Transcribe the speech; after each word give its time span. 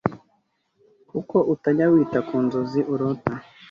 kuko 1.09 1.35
utajya 1.53 1.85
wita 1.93 2.19
ku 2.27 2.35
nzozi 2.45 2.79
urota 2.93 3.33